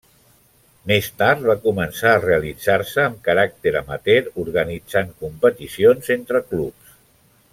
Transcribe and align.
Més 0.91 1.09
tard 1.21 1.43
va 1.49 1.55
començar 1.65 2.13
a 2.13 2.21
realitzar-se 2.23 3.03
amb 3.03 3.21
caràcter 3.29 3.75
amateur, 3.83 4.25
organitzant 4.47 5.13
competicions 5.23 6.13
entre 6.19 6.45
clubs. 6.49 6.97